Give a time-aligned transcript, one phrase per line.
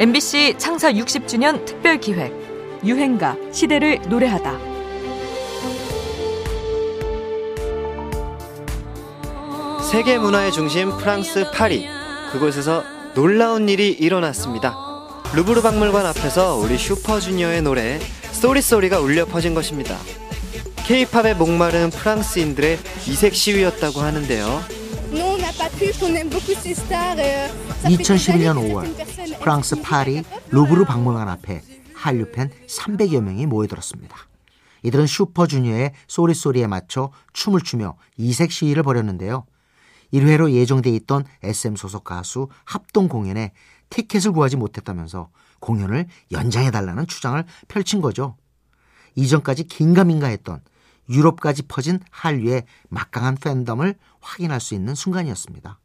[0.00, 2.32] MBC 창사 60주년 특별 기획
[2.82, 4.58] 유행가 시대를 노래하다.
[9.82, 11.86] 세계 문화의 중심 프랑스 파리.
[12.32, 12.82] 그곳에서
[13.14, 14.74] 놀라운 일이 일어났습니다.
[15.34, 17.98] 루브르 박물관 앞에서 우리 슈퍼주니어의 노래
[18.32, 19.98] Sorry Sorry가 울려 퍼진 것입니다.
[20.86, 24.79] 케이팝에 목마른 프랑스인들의 이색 시위였다고 하는데요.
[27.84, 31.62] 2011년 5월 프랑스 파리 루브르 박물관 앞에
[31.94, 34.16] 한류 팬 300여 명이 모여들었습니다.
[34.82, 39.44] 이들은 슈퍼주니어의 쏘리쏘리에 맞춰 춤을 추며 이색 시위를 벌였는데요.
[40.12, 43.52] 1회로 예정돼 있던 SM 소속 가수 합동 공연에
[43.90, 45.30] 티켓을 구하지 못했다면서
[45.60, 48.36] 공연을 연장해달라는 주장을 펼친 거죠.
[49.16, 50.62] 이전까지 긴가민가했던
[51.10, 55.78] 유럽까지 퍼진 한류의 막강한 팬덤을 확인할 수 있는 순간이었습니다.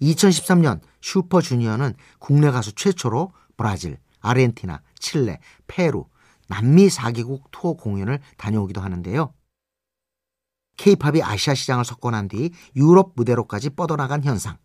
[0.00, 6.06] 2013년 슈퍼주니어는 국내 가수 최초로 브라질, 아르헨티나, 칠레, 페루,
[6.48, 9.32] 남미 4개국 투어 공연을 다녀오기도 하는데요.
[10.76, 14.58] 케이팝이 아시아 시장을 석권한 뒤 유럽 무대로까지 뻗어나간 현상.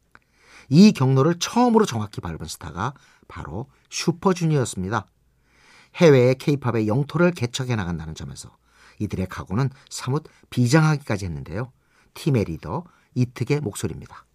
[0.69, 2.93] 이 경로를 처음으로 정확히 밟은 스타가
[3.27, 5.05] 바로 슈퍼주니어였습니다.
[5.95, 8.55] 해외의 케이팝의 영토를 개척해 나간다는 점에서
[8.99, 11.71] 이들의 각오는 사뭇 비장하기까지 했는데요.
[12.13, 12.83] 팀의 리더
[13.15, 14.25] 이특의 목소리입니다.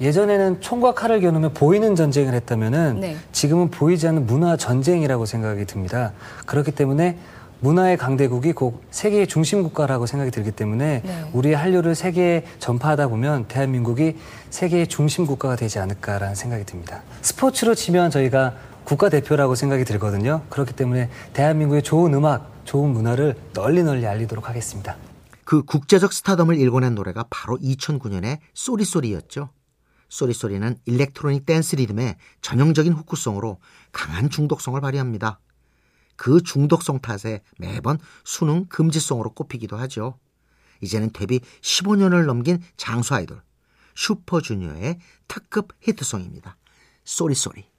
[0.00, 3.16] 예전에는 총과 칼을 겨누며 보이는 전쟁을 했다면은 네.
[3.32, 6.12] 지금은 보이지 않는 문화 전쟁이라고 생각이 듭니다.
[6.46, 7.18] 그렇기 때문에
[7.60, 11.30] 문화의 강대국이 곧 세계의 중심 국가라고 생각이 들기 때문에 네.
[11.34, 14.16] 우리의 한류를 세계에 전파하다 보면 대한민국이
[14.48, 17.02] 세계의 중심 국가가 되지 않을까라는 생각이 듭니다.
[17.20, 18.54] 스포츠로 치면 저희가
[18.90, 20.44] 국가 대표라고 생각이 들거든요.
[20.50, 24.96] 그렇기 때문에 대한민국의 좋은 음악, 좋은 문화를 널리 널리 알리도록 하겠습니다.
[25.44, 29.50] 그 국제적 스타덤을 일궈낸 노래가 바로 2009년의 Sorry Sorry였죠.
[30.08, 33.60] Sorry Sorry는 일렉트로닉 댄스 리듬의 전형적인 후크송으로
[33.92, 35.38] 강한 중독성을 발휘합니다.
[36.16, 40.18] 그 중독성 탓에 매번 수능 금지송으로 꼽히기도 하죠.
[40.80, 43.40] 이제는 데뷔 15년을 넘긴 장수 아이돌
[43.94, 44.98] 슈퍼주니어의
[45.28, 46.56] 특급 히트송입니다.
[47.04, 47.70] Sorry Sorry.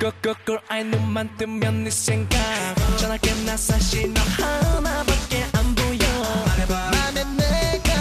[0.00, 2.38] 꼴 아이 눈만 뜨면 네 생각.
[2.98, 5.98] 전화기 나 사실 너 하나밖에 안 보여.
[6.68, 7.92] 맘에 내가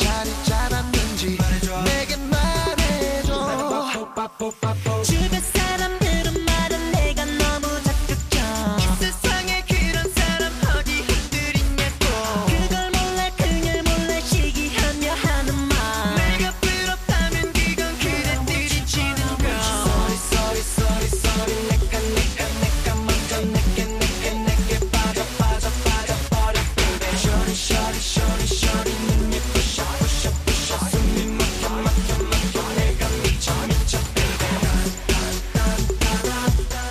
[0.00, 1.38] 자리 잡았는지
[1.84, 3.32] 내게 말해줘.
[5.02, 5.53] 주변 사람들은